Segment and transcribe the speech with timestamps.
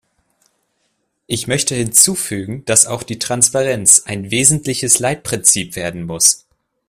[1.27, 6.47] Ich möchte hinzufügen, dass auch die Transparenz ein wesentliches Leitprinzip werden muss.